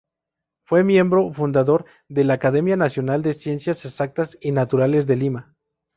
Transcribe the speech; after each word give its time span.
Fue 0.63 0.83
miembro 0.83 1.31
fundador 1.31 1.85
de 2.09 2.23
la 2.23 2.33
Academia 2.33 2.75
Nacional 2.75 3.21
de 3.21 3.35
Ciencias 3.35 3.85
Exactas 3.85 4.35
y 4.41 4.51
Naturales 4.51 5.05
de 5.05 5.15
Lima. 5.15 5.55